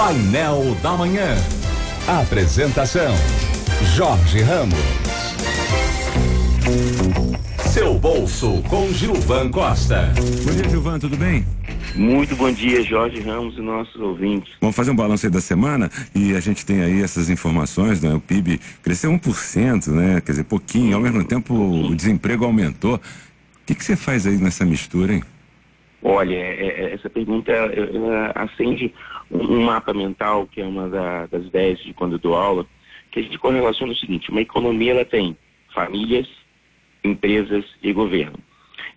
[0.00, 1.36] Painel da Manhã.
[2.08, 3.14] Apresentação:
[3.94, 4.78] Jorge Ramos.
[7.70, 10.10] Seu bolso com Gilvan Costa.
[10.46, 11.44] Bom dia, Gilvan, tudo bem?
[11.94, 14.54] Muito bom dia, Jorge Ramos e nossos ouvintes.
[14.58, 18.14] Vamos fazer um balanço aí da semana e a gente tem aí essas informações, né?
[18.14, 20.22] O PIB cresceu 1%, né?
[20.22, 22.94] Quer dizer, pouquinho, ao mesmo tempo o desemprego aumentou.
[22.94, 23.00] O
[23.66, 25.22] que, que você faz aí nessa mistura, hein?
[26.02, 27.52] Olha, é, é, essa pergunta
[28.34, 28.92] acende
[29.30, 32.66] um, mapa mental, que é uma da, das ideias de quando eu dou aula,
[33.10, 35.36] que a gente correlaciona o seguinte, uma economia ela tem
[35.74, 36.26] famílias,
[37.04, 38.38] empresas e governo.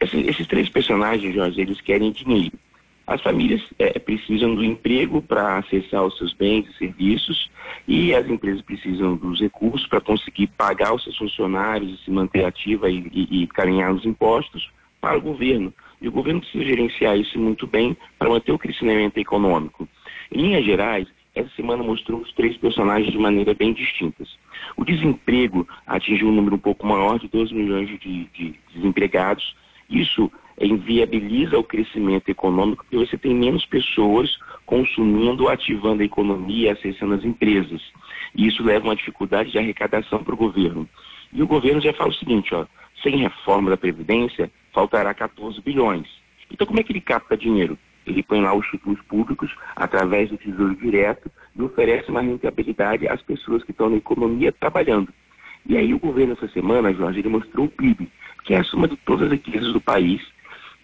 [0.00, 2.58] Esses, esses três personagens, Jorge, eles querem dinheiro.
[3.06, 7.50] As famílias é, precisam do emprego para acessar os seus bens e serviços
[7.86, 12.44] e as empresas precisam dos recursos para conseguir pagar os seus funcionários e se manter
[12.44, 14.68] ativa e, e, e caminhar os impostos
[15.06, 15.72] para o governo.
[16.00, 19.88] E o governo precisa gerenciar isso muito bem para manter o crescimento econômico.
[20.32, 24.36] Em linhas gerais, essa semana mostrou os três personagens de maneira bem distintas.
[24.76, 29.54] O desemprego atingiu um número um pouco maior de 12 milhões de, de desempregados.
[29.88, 30.28] Isso
[30.60, 37.24] inviabiliza o crescimento econômico porque você tem menos pessoas consumindo, ativando a economia, acessando as
[37.24, 37.80] empresas.
[38.34, 40.88] E isso leva a uma dificuldade de arrecadação para o governo.
[41.32, 42.66] E o governo já fala o seguinte, ó,
[43.02, 46.06] sem reforma da Previdência, faltará 14 bilhões.
[46.52, 47.78] Então como é que ele capta dinheiro?
[48.06, 53.22] Ele põe lá os títulos públicos através do Tesouro Direto e oferece uma rentabilidade às
[53.22, 55.08] pessoas que estão na economia trabalhando.
[55.64, 58.06] E aí o governo essa semana, Jorge, ele mostrou o PIB,
[58.44, 60.20] que é a soma de todas as riquezas do país,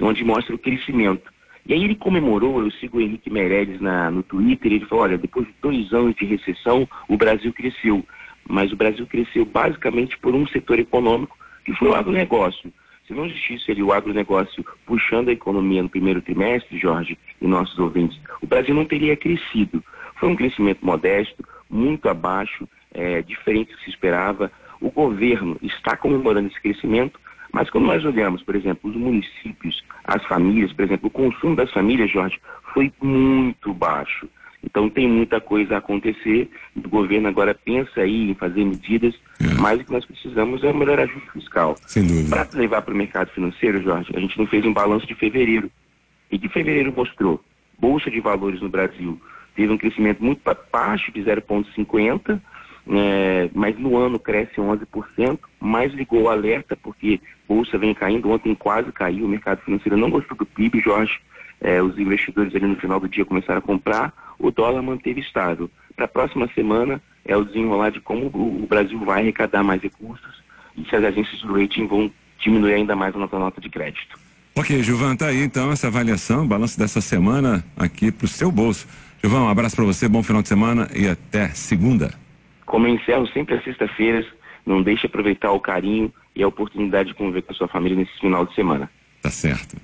[0.00, 1.30] onde mostra o crescimento.
[1.66, 5.18] E aí ele comemorou, eu sigo o Henrique Meirelles na, no Twitter, ele falou, olha,
[5.18, 8.06] depois de dois anos de recessão, o Brasil cresceu.
[8.48, 12.72] Mas o Brasil cresceu basicamente por um setor econômico, que foi o agronegócio.
[13.10, 18.16] Se não existisse o agronegócio puxando a economia no primeiro trimestre, Jorge, e nossos ouvintes,
[18.40, 19.82] o Brasil não teria crescido.
[20.14, 24.52] Foi um crescimento modesto, muito abaixo, é, diferente do que se esperava.
[24.80, 27.18] O governo está comemorando esse crescimento,
[27.52, 31.72] mas quando nós olhamos, por exemplo, os municípios, as famílias, por exemplo, o consumo das
[31.72, 32.40] famílias, Jorge,
[32.72, 34.28] foi muito baixo.
[34.62, 36.50] Então tem muita coisa a acontecer.
[36.76, 39.54] O governo agora pensa aí em fazer medidas, é.
[39.54, 41.76] mas o que nós precisamos é melhorar ajuste fiscal.
[42.28, 45.70] Para levar para o mercado financeiro, Jorge, a gente não fez um balanço de fevereiro.
[46.30, 47.42] E que fevereiro mostrou?
[47.78, 49.20] Bolsa de valores no Brasil
[49.54, 50.40] teve um crescimento muito
[50.72, 52.40] baixo de 0,50,
[52.88, 58.54] é, mas no ano cresce 11%, mais ligou o alerta, porque bolsa vem caindo, ontem
[58.54, 61.20] quase caiu, o mercado financeiro não gostou do PIB, Jorge,
[61.60, 65.70] é, os investidores ali no final do dia começaram a comprar, o dólar manteve estável.
[65.94, 70.42] Para a próxima semana é o desenrolar de como o Brasil vai arrecadar mais recursos
[70.76, 74.18] e se as agências do rating vão diminuir ainda mais a nossa nota de crédito.
[74.56, 78.86] Ok, Gilvan, tá aí então essa avaliação, balanço dessa semana aqui para o seu bolso.
[79.22, 82.12] Gilvan, um abraço para você, bom final de semana e até segunda.
[82.64, 84.26] Como eu encerro sempre às sextas-feiras,
[84.64, 88.18] não deixe aproveitar o carinho e a oportunidade de conviver com a sua família nesse
[88.18, 88.90] final de semana.
[89.20, 89.76] Tá certo.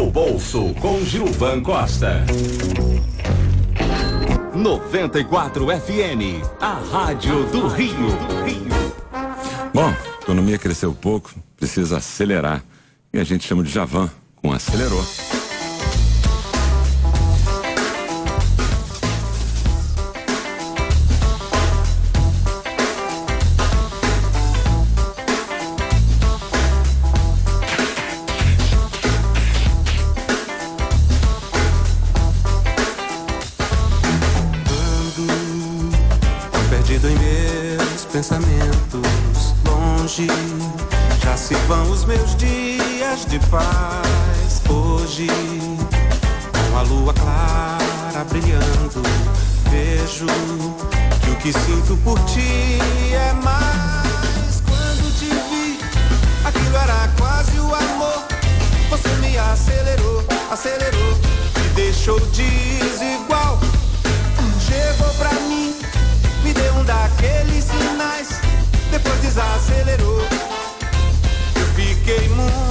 [0.00, 2.24] Seu bolso com Gilvan Costa.
[4.54, 8.08] 94 FM, a Rádio do Rio.
[9.74, 12.64] Bom, a economia cresceu pouco, precisa acelerar.
[13.12, 15.04] E a gente chama de Javan com acelerou.
[41.50, 44.62] Se vão os meus dias de paz.
[44.68, 45.26] Hoje,
[46.70, 49.02] com a lua clara brilhando,
[49.68, 50.26] vejo
[51.20, 52.78] que o que sinto por ti
[53.12, 54.62] é mais.
[54.64, 55.80] Quando te vi,
[56.44, 57.59] aquilo era quase
[72.30, 72.69] fiquei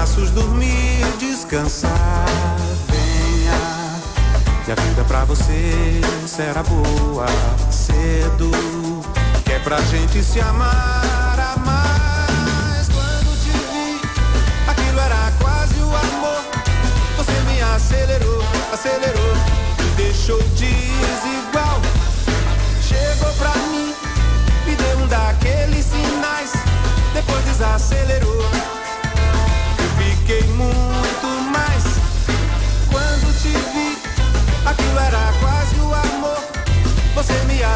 [0.00, 1.90] braços dormir, descansar.
[2.88, 3.52] Venha
[4.64, 7.26] que a vida pra você será boa
[7.70, 8.50] cedo.
[9.44, 11.19] Que é pra gente se amar.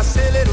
[0.02, 0.43] Você me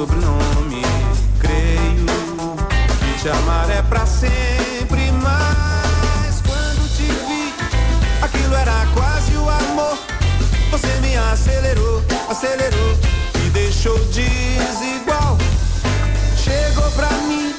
[0.00, 0.82] sobrenome,
[1.38, 2.06] creio
[3.00, 5.12] que te amar é pra sempre.
[5.22, 7.54] Mas quando te vi,
[8.22, 9.98] aquilo era quase o amor.
[10.70, 12.96] Você me acelerou, acelerou,
[13.42, 15.36] me deixou desigual.
[16.34, 17.54] Chegou pra mim,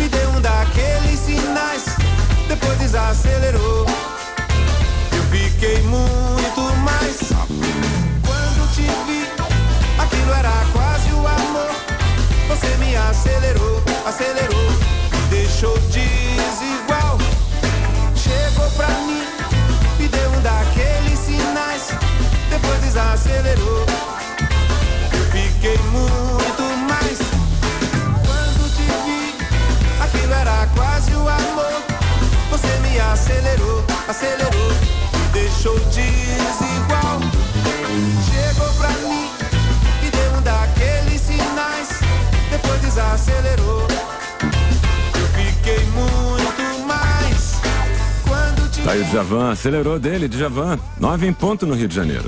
[0.00, 1.84] me deu um daqueles sinais,
[2.48, 3.87] depois desacelerou.
[23.18, 23.86] Desacelerou.
[25.12, 27.18] Eu fiquei muito mais.
[28.24, 29.34] Quando te vi,
[30.00, 31.82] aquilo era quase o amor.
[32.50, 37.20] Você me acelerou, acelerou, me deixou desigual.
[38.30, 39.30] Chegou pra mim,
[40.02, 41.88] me deu um daqueles sinais,
[42.50, 43.86] depois desacelerou.
[45.14, 47.58] Eu fiquei muito mais.
[48.86, 50.78] Aí o Djavan, acelerou dele, Djavan.
[50.98, 52.24] Nove em ponto no Rio de Janeiro.